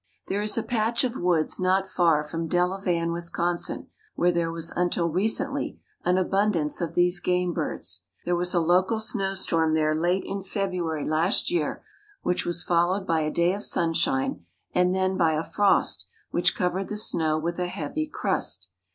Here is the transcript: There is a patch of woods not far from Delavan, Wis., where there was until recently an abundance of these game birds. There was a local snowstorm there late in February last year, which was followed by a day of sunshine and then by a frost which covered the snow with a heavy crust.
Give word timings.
There 0.29 0.41
is 0.41 0.57
a 0.57 0.63
patch 0.63 1.03
of 1.03 1.15
woods 1.15 1.59
not 1.59 1.85
far 1.85 2.23
from 2.23 2.47
Delavan, 2.49 3.11
Wis., 3.13 3.29
where 4.15 4.31
there 4.31 4.51
was 4.51 4.71
until 4.71 5.09
recently 5.09 5.79
an 6.03 6.17
abundance 6.17 6.81
of 6.81 6.95
these 6.95 7.19
game 7.19 7.53
birds. 7.53 8.05
There 8.25 8.35
was 8.35 8.55
a 8.55 8.59
local 8.59 8.99
snowstorm 8.99 9.75
there 9.75 9.93
late 9.93 10.23
in 10.25 10.41
February 10.41 11.05
last 11.07 11.51
year, 11.51 11.83
which 12.23 12.47
was 12.47 12.63
followed 12.63 13.05
by 13.05 13.21
a 13.21 13.29
day 13.29 13.53
of 13.53 13.63
sunshine 13.63 14.43
and 14.73 14.95
then 14.95 15.17
by 15.17 15.33
a 15.33 15.43
frost 15.43 16.07
which 16.31 16.55
covered 16.55 16.87
the 16.87 16.97
snow 16.97 17.37
with 17.37 17.59
a 17.59 17.67
heavy 17.67 18.07
crust. 18.07 18.69